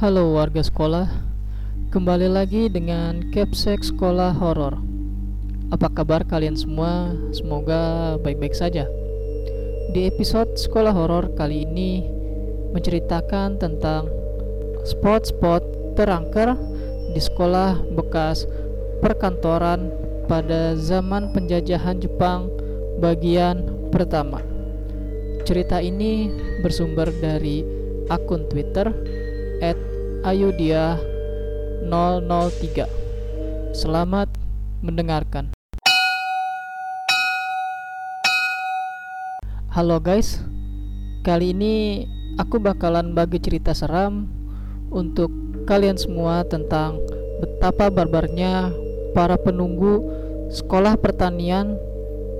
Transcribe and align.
Halo 0.00 0.32
warga 0.32 0.64
sekolah, 0.64 1.12
kembali 1.92 2.32
lagi 2.32 2.72
dengan 2.72 3.20
Capsek 3.36 3.84
Sekolah 3.84 4.32
Horor. 4.32 4.80
Apa 5.68 5.92
kabar 5.92 6.24
kalian 6.24 6.56
semua? 6.56 7.12
Semoga 7.36 8.16
baik-baik 8.24 8.56
saja. 8.56 8.88
Di 9.92 10.08
episode 10.08 10.56
Sekolah 10.56 10.96
Horor 10.96 11.36
kali 11.36 11.68
ini 11.68 12.08
menceritakan 12.72 13.60
tentang 13.60 14.08
spot-spot 14.88 15.60
terangker 16.00 16.56
di 17.12 17.20
sekolah 17.20 17.84
bekas 17.92 18.48
perkantoran 19.04 19.92
pada 20.32 20.80
zaman 20.80 21.28
penjajahan 21.36 22.00
Jepang 22.00 22.48
bagian 23.04 23.68
pertama. 23.92 24.40
Cerita 25.44 25.76
ini 25.84 26.32
bersumber 26.64 27.12
dari 27.20 27.60
akun 28.08 28.48
Twitter 28.48 28.88
@ayudia003. 30.20 32.84
Selamat 33.72 34.28
mendengarkan. 34.84 35.56
Halo 39.70 40.02
guys. 40.02 40.42
Kali 41.24 41.54
ini 41.56 42.04
aku 42.36 42.60
bakalan 42.60 43.16
bagi 43.16 43.40
cerita 43.40 43.72
seram 43.76 44.28
untuk 44.90 45.30
kalian 45.64 45.96
semua 45.96 46.44
tentang 46.48 46.98
betapa 47.40 47.88
barbarnya 47.88 48.72
para 49.16 49.38
penunggu 49.38 50.02
sekolah 50.50 50.98
pertanian 50.98 51.78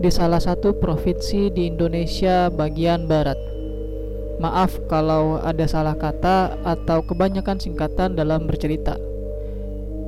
di 0.01 0.09
salah 0.09 0.41
satu 0.41 0.73
provinsi 0.77 1.53
di 1.53 1.69
Indonesia 1.69 2.48
bagian 2.50 3.06
barat. 3.06 3.37
Maaf 4.41 4.72
kalau 4.88 5.36
ada 5.44 5.69
salah 5.69 5.92
kata 5.92 6.56
atau 6.64 7.05
kebanyakan 7.05 7.60
singkatan 7.60 8.16
dalam 8.16 8.48
bercerita. 8.48 8.97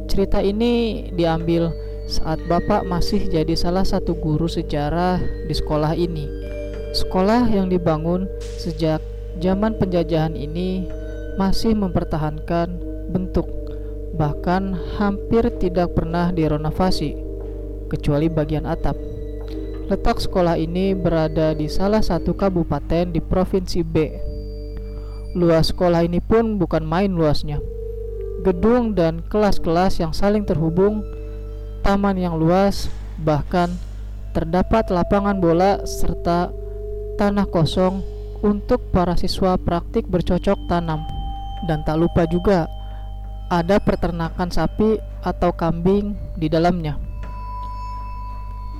Cerita 0.09 0.41
ini 0.41 1.05
diambil 1.13 1.69
saat 2.09 2.41
Bapak 2.49 2.89
masih 2.89 3.29
jadi 3.29 3.53
salah 3.53 3.85
satu 3.85 4.17
guru 4.17 4.49
sejarah 4.49 5.21
di 5.21 5.53
sekolah 5.53 5.93
ini. 5.93 6.25
Sekolah 6.97 7.45
yang 7.53 7.69
dibangun 7.69 8.25
sejak 8.57 9.05
zaman 9.37 9.77
penjajahan 9.77 10.33
ini 10.33 10.89
masih 11.37 11.77
mempertahankan 11.77 12.73
bentuk, 13.13 13.49
bahkan 14.17 14.73
hampir 14.97 15.45
tidak 15.61 15.93
pernah 15.93 16.33
direnovasi, 16.33 17.21
kecuali 17.93 18.33
bagian 18.33 18.65
atap. 18.65 19.12
Letak 19.93 20.25
sekolah 20.25 20.57
ini 20.57 20.97
berada 20.97 21.53
di 21.53 21.69
salah 21.69 22.01
satu 22.01 22.33
kabupaten 22.33 23.13
di 23.13 23.21
Provinsi 23.21 23.85
B. 23.85 24.09
Luas 25.37 25.69
sekolah 25.69 26.09
ini 26.09 26.17
pun 26.17 26.57
bukan 26.57 26.81
main 26.81 27.13
luasnya. 27.13 27.61
Gedung 28.41 28.97
dan 28.97 29.21
kelas-kelas 29.29 30.01
yang 30.01 30.17
saling 30.17 30.49
terhubung, 30.49 31.05
taman 31.85 32.17
yang 32.17 32.41
luas, 32.41 32.89
bahkan 33.21 33.69
terdapat 34.33 34.89
lapangan 34.89 35.37
bola 35.37 35.85
serta 35.85 36.49
tanah 37.21 37.45
kosong 37.53 38.01
untuk 38.41 38.81
para 38.97 39.13
siswa 39.21 39.61
praktik 39.61 40.09
bercocok 40.09 40.57
tanam. 40.73 41.05
Dan 41.69 41.85
tak 41.85 42.01
lupa 42.01 42.25
juga 42.25 42.65
ada 43.53 43.77
peternakan 43.77 44.49
sapi 44.49 44.97
atau 45.21 45.53
kambing 45.53 46.17
di 46.41 46.49
dalamnya. 46.49 47.12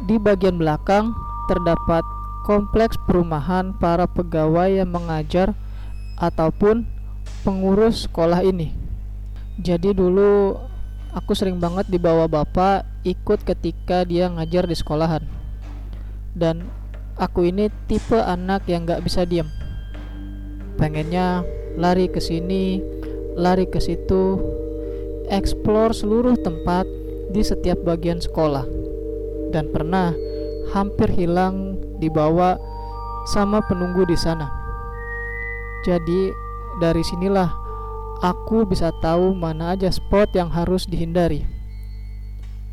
Di 0.03 0.19
bagian 0.19 0.59
belakang 0.59 1.15
terdapat 1.47 2.03
kompleks 2.43 2.99
perumahan 3.07 3.71
para 3.79 4.11
pegawai 4.11 4.83
yang 4.83 4.91
mengajar 4.91 5.55
ataupun 6.19 6.83
pengurus 7.47 8.11
sekolah 8.11 8.43
ini. 8.43 8.75
Jadi 9.63 9.95
dulu 9.95 10.59
aku 11.15 11.39
sering 11.39 11.63
banget 11.63 11.87
dibawa 11.87 12.27
bapak 12.27 12.83
ikut 13.07 13.47
ketika 13.47 14.03
dia 14.03 14.27
ngajar 14.27 14.67
di 14.67 14.75
sekolahan. 14.75 15.23
Dan 16.35 16.67
aku 17.15 17.47
ini 17.47 17.71
tipe 17.87 18.19
anak 18.19 18.67
yang 18.67 18.83
gak 18.83 19.07
bisa 19.07 19.23
diam. 19.23 19.47
Pengennya 20.83 21.47
lari 21.79 22.11
ke 22.11 22.19
sini, 22.19 22.83
lari 23.39 23.71
ke 23.71 23.79
situ, 23.79 24.43
explore 25.31 25.95
seluruh 25.95 26.35
tempat 26.43 26.91
di 27.31 27.47
setiap 27.47 27.79
bagian 27.87 28.19
sekolah. 28.19 28.82
Dan 29.53 29.69
pernah 29.69 30.17
hampir 30.73 31.13
hilang 31.13 31.77
dibawa 32.01 32.57
sama 33.29 33.61
penunggu 33.69 34.09
di 34.09 34.17
sana. 34.17 34.49
Jadi 35.85 36.33
dari 36.81 37.05
sinilah 37.05 37.53
aku 38.23 38.65
bisa 38.65 38.95
tahu 39.03 39.37
mana 39.37 39.77
aja 39.77 39.93
spot 39.93 40.33
yang 40.35 40.49
harus 40.49 40.89
dihindari. 40.89 41.45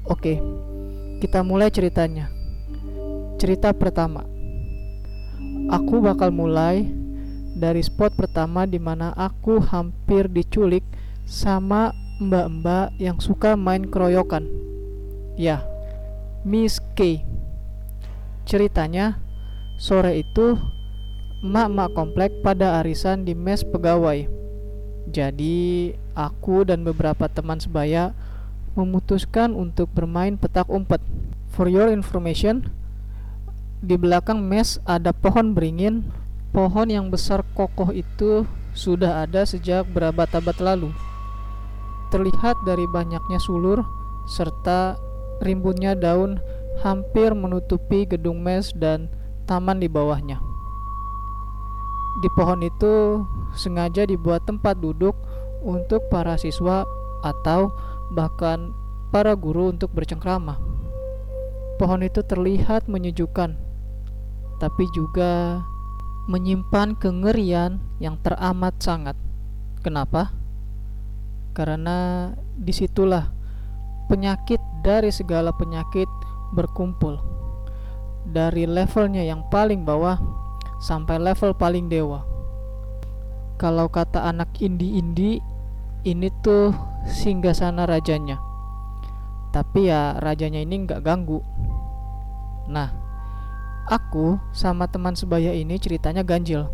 Oke, 0.10 0.42
kita 1.22 1.44
mulai 1.46 1.70
ceritanya. 1.70 2.32
Cerita 3.38 3.76
pertama. 3.76 4.26
Aku 5.70 6.02
bakal 6.02 6.34
mulai 6.34 6.88
dari 7.54 7.84
spot 7.86 8.18
pertama 8.18 8.66
di 8.66 8.82
mana 8.82 9.14
aku 9.14 9.62
hampir 9.62 10.26
diculik 10.32 10.82
sama 11.30 11.94
mbak-mbak 12.20 12.98
yang 12.98 13.22
suka 13.22 13.54
main 13.54 13.86
keroyokan. 13.86 14.50
Ya, 15.38 15.64
Miss 16.48 16.80
K. 16.96 17.20
Ceritanya, 18.48 19.20
sore 19.76 20.24
itu 20.24 20.56
emak-emak 21.44 21.90
komplek 21.92 22.32
pada 22.40 22.80
arisan 22.80 23.28
di 23.28 23.36
mes 23.36 23.60
pegawai. 23.68 24.24
Jadi, 25.12 25.92
aku 26.16 26.64
dan 26.64 26.88
beberapa 26.88 27.28
teman 27.28 27.60
sebaya 27.60 28.16
memutuskan 28.80 29.52
untuk 29.52 29.92
bermain 29.92 30.40
petak 30.40 30.72
umpet. 30.72 31.04
For 31.52 31.68
your 31.68 31.92
information, 31.92 32.72
di 33.84 34.00
belakang 34.00 34.40
mes 34.40 34.80
ada 34.88 35.12
pohon 35.12 35.52
beringin. 35.52 36.08
Pohon 36.56 36.88
yang 36.88 37.12
besar 37.12 37.44
kokoh 37.52 37.92
itu 37.92 38.48
sudah 38.72 39.28
ada 39.28 39.44
sejak 39.44 39.92
berabad-abad 39.92 40.56
lalu. 40.64 40.96
Terlihat 42.16 42.64
dari 42.64 42.88
banyaknya 42.88 43.44
sulur 43.44 43.84
serta 44.26 45.09
rimbunnya 45.44 45.96
daun 45.96 46.40
hampir 46.80 47.36
menutupi 47.36 48.08
gedung 48.08 48.40
mes 48.40 48.72
dan 48.76 49.12
taman 49.48 49.84
di 49.84 49.88
bawahnya. 49.92 50.40
Di 52.20 52.30
pohon 52.36 52.60
itu 52.64 53.24
sengaja 53.56 54.04
dibuat 54.04 54.44
tempat 54.44 54.80
duduk 54.80 55.16
untuk 55.64 56.08
para 56.12 56.36
siswa 56.36 56.84
atau 57.24 57.72
bahkan 58.12 58.76
para 59.12 59.36
guru 59.36 59.72
untuk 59.72 59.92
bercengkrama. 59.96 60.60
Pohon 61.80 62.04
itu 62.04 62.20
terlihat 62.24 62.92
menyejukkan 62.92 63.70
tapi 64.60 64.92
juga 64.92 65.64
menyimpan 66.28 67.00
kengerian 67.00 67.80
yang 67.98 68.20
teramat 68.20 68.76
sangat. 68.84 69.16
Kenapa? 69.82 70.36
Karena 71.56 72.30
di 72.60 72.76
situlah 72.76 73.32
penyakit 74.10 74.58
dari 74.82 75.14
segala 75.14 75.54
penyakit 75.54 76.10
berkumpul. 76.58 77.22
Dari 78.26 78.66
levelnya 78.66 79.22
yang 79.22 79.46
paling 79.54 79.86
bawah 79.86 80.18
sampai 80.82 81.22
level 81.22 81.54
paling 81.54 81.88
dewa. 81.88 82.26
Kalau 83.62 83.88
kata 83.88 84.26
anak 84.26 84.58
indi-indi, 84.60 85.40
ini 86.04 86.28
tuh 86.42 86.74
singgah 87.06 87.54
sana 87.54 87.86
rajanya. 87.86 88.42
Tapi 89.54 89.88
ya 89.88 90.18
rajanya 90.18 90.60
ini 90.60 90.90
nggak 90.90 91.04
ganggu. 91.06 91.42
Nah, 92.70 93.10
Aku 93.90 94.38
sama 94.54 94.86
teman 94.86 95.18
sebaya 95.18 95.50
ini 95.50 95.82
ceritanya 95.82 96.22
ganjil. 96.22 96.70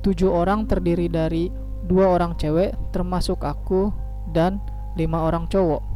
Tujuh 0.00 0.32
orang 0.32 0.64
terdiri 0.64 1.12
dari 1.12 1.52
dua 1.84 2.08
orang 2.08 2.40
cewek 2.40 2.72
termasuk 2.88 3.44
aku 3.44 3.92
dan 4.32 4.64
lima 4.96 5.28
orang 5.28 5.44
cowok. 5.44 5.93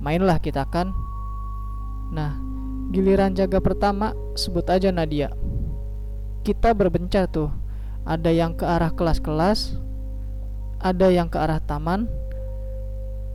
Mainlah 0.00 0.38
kita 0.40 0.68
kan. 0.68 0.92
Nah, 2.12 2.36
giliran 2.92 3.34
jaga 3.34 3.58
pertama 3.58 4.12
sebut 4.36 4.64
aja 4.68 4.92
Nadia. 4.92 5.32
Kita 6.46 6.76
berbencar 6.76 7.26
tuh. 7.26 7.50
Ada 8.06 8.30
yang 8.30 8.54
ke 8.54 8.62
arah 8.62 8.94
kelas-kelas, 8.94 9.74
ada 10.78 11.10
yang 11.10 11.26
ke 11.26 11.42
arah 11.42 11.58
taman, 11.58 12.06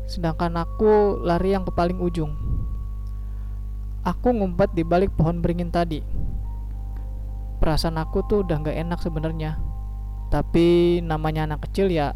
sedangkan 0.07 0.55
aku 0.55 1.19
lari 1.19 1.51
yang 1.51 1.67
ke 1.67 1.75
paling 1.75 1.99
ujung. 1.99 2.31
Aku 4.07 4.31
ngumpet 4.31 4.71
di 4.71 4.87
balik 4.87 5.11
pohon 5.19 5.43
beringin 5.43 5.75
tadi. 5.75 5.99
Perasaan 7.59 7.99
aku 7.99 8.23
tuh 8.31 8.47
udah 8.47 8.63
gak 8.63 8.79
enak 8.79 9.03
sebenarnya. 9.03 9.59
Tapi 10.31 11.03
namanya 11.03 11.43
anak 11.43 11.67
kecil 11.67 11.91
ya, 11.91 12.15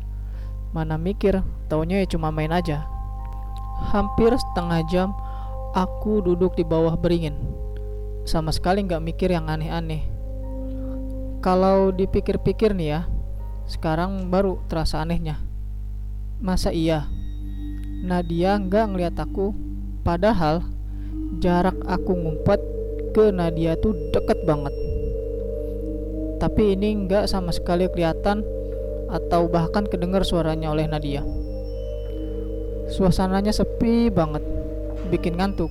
mana 0.71 0.95
mikir, 0.95 1.43
taunya 1.67 1.99
ya 2.01 2.07
cuma 2.07 2.31
main 2.31 2.55
aja. 2.55 2.87
Hampir 3.91 4.31
setengah 4.35 4.81
jam 4.87 5.09
aku 5.75 6.23
duduk 6.23 6.55
di 6.55 6.63
bawah 6.63 6.95
beringin. 6.95 7.35
Sama 8.23 8.49
sekali 8.55 8.81
gak 8.87 9.03
mikir 9.03 9.29
yang 9.29 9.51
aneh-aneh. 9.51 10.01
Kalau 11.45 11.93
dipikir-pikir 11.93 12.73
nih 12.73 12.89
ya, 12.97 13.01
sekarang 13.69 14.33
baru 14.33 14.57
terasa 14.65 15.05
anehnya. 15.05 15.37
Masa 16.41 16.73
iya? 16.73 17.05
Nadia 18.05 18.57
nggak 18.57 18.85
ngeliat 18.93 19.15
aku, 19.17 19.53
padahal 20.01 20.65
jarak 21.41 21.77
aku 21.85 22.13
ngumpet 22.13 22.61
ke 23.13 23.29
Nadia 23.29 23.77
tuh 23.77 23.93
deket 24.09 24.41
banget. 24.45 24.73
Tapi 26.41 26.77
ini 26.77 27.05
nggak 27.05 27.25
sama 27.29 27.53
sekali 27.53 27.89
kelihatan 27.89 28.41
atau 29.09 29.47
bahkan 29.49 29.85
kedengar 29.85 30.21
suaranya 30.25 30.73
oleh 30.73 30.85
Nadia. 30.89 31.21
Suasananya 32.95 33.51
sepi 33.51 34.07
banget, 34.07 34.39
bikin 35.11 35.35
ngantuk. 35.35 35.67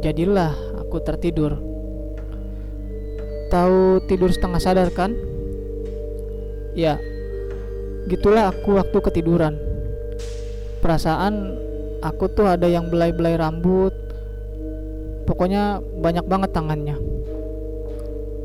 Jadilah 0.00 0.56
aku 0.80 1.04
tertidur. 1.04 1.60
Tahu 3.52 4.00
tidur 4.08 4.32
setengah 4.32 4.56
sadar 4.56 4.88
kan? 4.88 5.12
Ya, 6.72 6.96
gitulah 8.08 8.48
aku 8.48 8.80
waktu 8.80 8.96
ketiduran. 9.04 9.60
Perasaan 10.80 11.60
aku 12.00 12.32
tuh 12.32 12.48
ada 12.48 12.64
yang 12.64 12.88
belai-belai 12.88 13.36
rambut. 13.36 13.92
Pokoknya 15.28 15.84
banyak 16.00 16.24
banget 16.24 16.56
tangannya. 16.56 16.96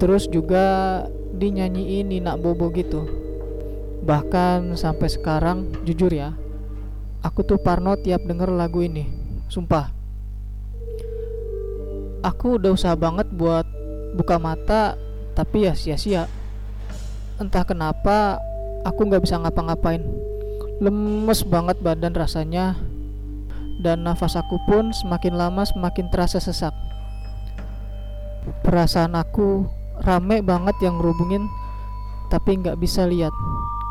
Terus 0.04 0.28
juga 0.28 1.08
dinyanyiin 1.32 2.12
Nina 2.12 2.36
Bobo 2.36 2.68
gitu. 2.76 3.08
Bahkan 4.04 4.76
sampai 4.76 5.08
sekarang 5.08 5.72
jujur 5.88 6.12
ya, 6.12 6.36
aku 7.24 7.48
tuh 7.48 7.58
parno 7.58 7.96
tiap 7.96 8.22
denger 8.28 8.52
lagu 8.52 8.84
ini. 8.84 9.08
Sumpah. 9.48 9.90
Aku 12.24 12.60
udah 12.60 12.76
usaha 12.76 12.96
banget 12.96 13.32
buat 13.32 13.64
buka 14.16 14.38
mata 14.38 15.00
tapi 15.34 15.66
ya 15.66 15.74
sia-sia. 15.74 16.28
Entah 17.40 17.64
kenapa 17.66 18.38
aku 18.84 19.08
nggak 19.08 19.24
bisa 19.24 19.40
ngapa-ngapain. 19.40 20.04
Lemes 20.84 21.42
banget 21.48 21.80
badan 21.80 22.14
rasanya. 22.14 22.76
Dan 23.82 24.06
nafas 24.06 24.38
aku 24.38 24.62
pun 24.70 24.94
semakin 24.94 25.34
lama 25.36 25.66
semakin 25.66 26.08
terasa 26.14 26.38
sesak. 26.38 26.72
Perasaan 28.64 29.16
aku 29.18 29.68
rame 30.04 30.44
banget 30.44 30.76
yang 30.84 31.00
ngerubungin 31.00 31.48
tapi 32.32 32.60
nggak 32.60 32.80
bisa 32.80 33.08
lihat. 33.08 33.34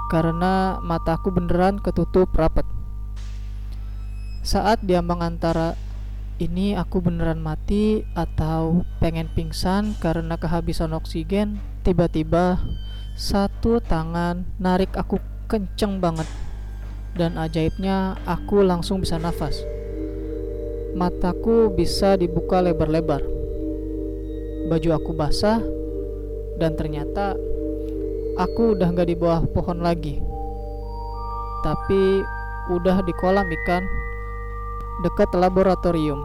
Karena 0.09 0.81
mataku 0.81 1.33
beneran 1.33 1.81
ketutup 1.81 2.29
rapat 2.37 2.65
saat 4.43 4.83
diambang 4.83 5.23
antara 5.23 5.79
ini 6.43 6.75
aku 6.75 6.99
beneran 6.99 7.39
mati 7.39 8.03
atau 8.19 8.83
pengen 8.99 9.31
pingsan 9.31 9.95
karena 10.03 10.35
kehabisan 10.35 10.91
oksigen? 10.99 11.63
Tiba-tiba 11.87 12.59
satu 13.15 13.79
tangan 13.79 14.43
narik 14.59 14.99
aku 14.99 15.23
kenceng 15.47 16.03
banget. 16.03 16.27
Dan 17.15 17.39
ajaibnya 17.39 18.19
aku 18.27 18.67
langsung 18.67 18.99
bisa 18.99 19.15
nafas. 19.23 19.63
Mataku 20.99 21.71
bisa 21.71 22.19
dibuka 22.19 22.59
lebar-lebar. 22.59 23.23
Baju 24.67 24.91
aku 24.99 25.15
basah 25.15 25.63
dan 26.59 26.75
ternyata 26.75 27.39
aku 28.35 28.75
udah 28.75 28.91
gak 28.91 29.07
di 29.07 29.15
bawah 29.15 29.47
pohon 29.55 29.79
lagi. 29.79 30.19
Tapi 31.63 32.27
udah 32.75 33.07
di 33.07 33.13
kolam 33.23 33.47
ikan 33.47 34.02
dekat 35.03 35.35
laboratorium. 35.35 36.23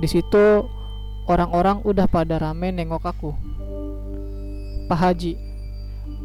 Di 0.00 0.08
situ 0.08 0.64
orang-orang 1.28 1.84
udah 1.84 2.08
pada 2.08 2.40
rame 2.40 2.72
nengok 2.72 3.04
aku. 3.04 3.30
Pak 4.88 4.98
Haji 4.98 5.36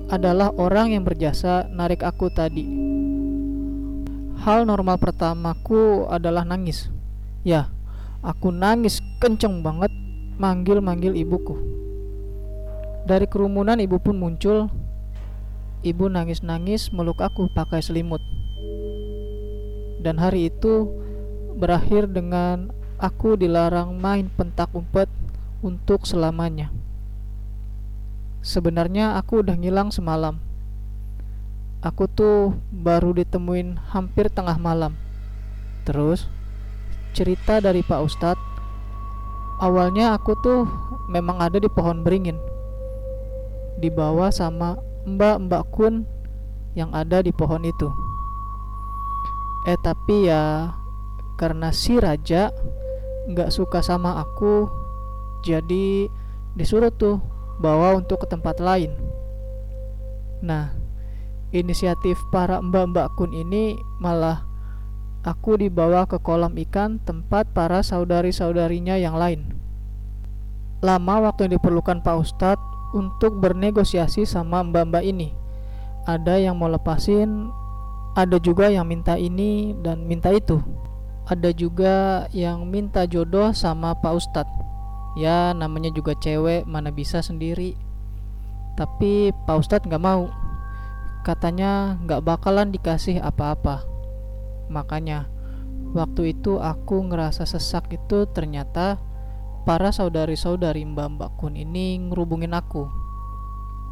adalah 0.09 0.49
orang 0.55 0.95
yang 0.95 1.03
berjasa 1.03 1.67
narik 1.69 2.01
aku 2.01 2.31
tadi. 2.31 2.65
Hal 4.39 4.63
normal 4.63 4.97
pertamaku 4.97 6.07
adalah 6.07 6.47
nangis. 6.47 6.87
Ya, 7.43 7.67
aku 8.23 8.49
nangis 8.55 9.03
kenceng 9.19 9.59
banget 9.59 9.91
manggil-manggil 10.39 11.13
ibuku. 11.19 11.59
Dari 13.03 13.27
kerumunan 13.27 13.77
ibu 13.77 13.99
pun 13.99 14.15
muncul. 14.15 14.71
Ibu 15.79 16.11
nangis-nangis 16.11 16.91
meluk 16.91 17.23
aku 17.23 17.47
pakai 17.55 17.79
selimut 17.79 18.19
dan 19.99 20.15
hari 20.15 20.47
itu 20.47 20.87
berakhir 21.59 22.07
dengan 22.07 22.71
aku 22.95 23.35
dilarang 23.35 23.99
main 23.99 24.31
pentak 24.31 24.71
umpet 24.71 25.11
untuk 25.59 26.07
selamanya. 26.07 26.71
Sebenarnya 28.39 29.19
aku 29.19 29.43
udah 29.43 29.59
ngilang 29.59 29.91
semalam. 29.91 30.39
Aku 31.83 32.07
tuh 32.07 32.55
baru 32.71 33.11
ditemuin 33.11 33.91
hampir 33.91 34.31
tengah 34.31 34.55
malam. 34.55 34.95
Terus 35.83 36.31
cerita 37.11 37.59
dari 37.59 37.83
Pak 37.83 38.01
Ustadz 38.07 38.47
Awalnya 39.59 40.15
aku 40.15 40.39
tuh 40.39 40.63
memang 41.11 41.43
ada 41.43 41.59
di 41.59 41.67
pohon 41.67 41.99
beringin 41.99 42.39
Dibawa 43.75 44.31
sama 44.31 44.79
mbak-mbak 45.03 45.67
kun 45.75 46.07
yang 46.79 46.95
ada 46.95 47.19
di 47.19 47.35
pohon 47.35 47.67
itu 47.67 47.91
eh 49.67 49.75
tapi 49.83 50.31
ya 50.31 50.71
karena 51.39 51.71
si 51.71 51.95
raja 51.95 52.51
nggak 53.31 53.47
suka 53.47 53.79
sama 53.79 54.19
aku 54.19 54.67
jadi 55.47 56.11
disuruh 56.59 56.91
tuh 56.91 57.23
bawa 57.63 57.95
untuk 57.95 58.27
ke 58.27 58.27
tempat 58.27 58.59
lain. 58.59 58.91
Nah 60.43 60.75
inisiatif 61.55 62.19
para 62.27 62.59
mbak-mbak 62.59 63.15
kun 63.15 63.31
ini 63.31 63.79
malah 64.03 64.43
aku 65.23 65.55
dibawa 65.55 66.03
ke 66.03 66.19
kolam 66.19 66.59
ikan 66.67 66.99
tempat 67.07 67.47
para 67.55 67.79
saudari-saudarinya 67.79 68.99
yang 68.99 69.15
lain. 69.15 69.55
Lama 70.83 71.31
waktu 71.31 71.47
yang 71.47 71.55
diperlukan 71.55 72.03
Pak 72.03 72.15
Ustadz 72.19 72.67
untuk 72.91 73.39
bernegosiasi 73.39 74.27
sama 74.27 74.59
mbak-mbak 74.59 75.07
ini. 75.07 75.31
Ada 76.03 76.39
yang 76.39 76.59
mau 76.59 76.67
lepasin 76.67 77.47
ada 78.17 78.35
juga 78.41 78.67
yang 78.67 78.83
minta 78.89 79.15
ini 79.15 79.71
dan 79.79 80.03
minta 80.03 80.33
itu 80.33 80.59
ada 81.29 81.53
juga 81.53 82.25
yang 82.33 82.65
minta 82.65 83.05
jodoh 83.05 83.53
sama 83.53 83.93
Pak 83.93 84.13
Ustadz. 84.17 84.57
Ya 85.13 85.53
namanya 85.53 85.93
juga 85.93 86.17
cewek 86.17 86.65
mana 86.65 86.89
bisa 86.89 87.21
sendiri. 87.21 87.77
Tapi 88.73 89.29
Pak 89.45 89.61
Ustadz 89.61 89.85
nggak 89.85 90.01
mau. 90.01 90.25
Katanya 91.21 92.01
nggak 92.01 92.25
bakalan 92.25 92.73
dikasih 92.73 93.21
apa-apa. 93.21 93.85
Makanya 94.73 95.29
waktu 95.93 96.33
itu 96.33 96.57
aku 96.57 97.05
ngerasa 97.13 97.45
sesak 97.45 97.93
itu 97.93 98.25
ternyata 98.33 98.97
para 99.69 99.93
saudari-saudari 99.93 100.81
mbak-mbak 100.81 101.29
kun 101.37 101.53
ini 101.53 102.09
ngerubungin 102.09 102.57
aku. 102.57 102.89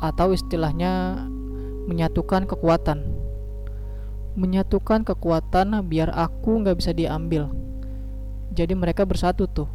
Atau 0.02 0.34
istilahnya 0.34 1.22
menyatukan 1.86 2.50
kekuatan 2.50 3.17
menyatukan 4.38 5.01
kekuatan 5.01 5.74
biar 5.89 6.13
aku 6.13 6.62
nggak 6.62 6.77
bisa 6.77 6.94
diambil. 6.94 7.50
Jadi 8.53 8.77
mereka 8.77 9.03
bersatu 9.03 9.50
tuh. 9.50 9.65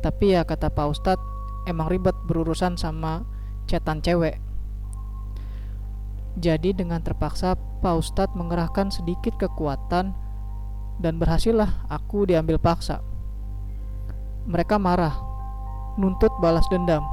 Tapi 0.00 0.32
ya 0.32 0.48
kata 0.48 0.72
Pak 0.72 0.86
Ustadz, 0.88 1.28
emang 1.68 1.92
ribet 1.92 2.16
berurusan 2.24 2.80
sama 2.80 3.28
cetan 3.68 4.00
cewek. 4.00 4.40
Jadi 6.40 6.72
dengan 6.72 7.04
terpaksa 7.04 7.60
Pak 7.84 7.94
Ustadz 8.00 8.32
mengerahkan 8.32 8.88
sedikit 8.88 9.36
kekuatan 9.36 10.16
dan 11.04 11.14
berhasillah 11.20 11.84
aku 11.92 12.24
diambil 12.24 12.56
paksa. 12.56 13.04
Mereka 14.48 14.80
marah, 14.80 15.12
nuntut 16.00 16.32
balas 16.40 16.64
dendam. 16.72 17.04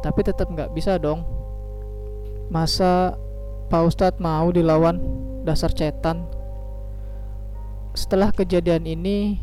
Tapi 0.00 0.24
tetap 0.24 0.48
nggak 0.48 0.72
bisa 0.72 0.96
dong. 0.96 1.20
Masa 2.48 3.20
Pak 3.68 3.84
Ustadz 3.84 4.16
mau 4.16 4.48
dilawan 4.48 4.96
dasar 5.44 5.68
cetan. 5.76 6.24
Setelah 7.92 8.32
kejadian 8.32 8.88
ini, 8.88 9.36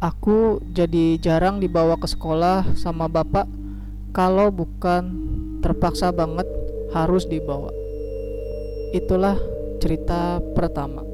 aku 0.00 0.64
jadi 0.72 1.20
jarang 1.20 1.60
dibawa 1.60 2.00
ke 2.00 2.08
sekolah 2.08 2.64
sama 2.72 3.12
bapak 3.12 3.44
kalau 4.16 4.48
bukan 4.48 5.04
terpaksa 5.60 6.08
banget 6.16 6.48
harus 6.96 7.28
dibawa. 7.28 7.68
Itulah 8.96 9.36
cerita 9.84 10.40
pertama. 10.56 11.04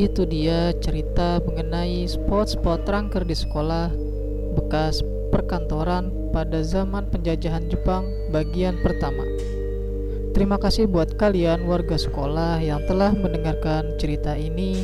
Itu 0.00 0.24
dia 0.24 0.72
cerita 0.80 1.36
mengenai 1.44 2.08
spot-spot 2.08 2.88
rangker 2.88 3.28
di 3.28 3.36
sekolah 3.36 3.92
bekas 4.56 5.04
perkantoran 5.28 6.19
pada 6.30 6.62
zaman 6.62 7.06
penjajahan 7.10 7.66
Jepang 7.68 8.06
bagian 8.30 8.78
pertama. 8.80 9.22
Terima 10.30 10.56
kasih 10.56 10.86
buat 10.86 11.18
kalian 11.18 11.66
warga 11.66 11.98
sekolah 11.98 12.62
yang 12.62 12.86
telah 12.86 13.10
mendengarkan 13.12 13.98
cerita 13.98 14.38
ini. 14.38 14.80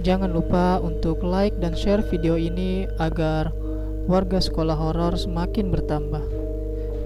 Jangan 0.00 0.32
lupa 0.32 0.80
untuk 0.80 1.20
like 1.20 1.54
dan 1.60 1.76
share 1.76 2.00
video 2.08 2.40
ini 2.40 2.88
agar 2.96 3.52
warga 4.08 4.40
sekolah 4.40 4.74
horor 4.74 5.14
semakin 5.14 5.68
bertambah. 5.68 6.40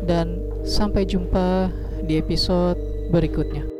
dan 0.04 0.36
sampai 0.68 1.08
jumpa 1.08 1.72
di 2.04 2.20
episode 2.20 2.76
berikutnya. 3.08 3.73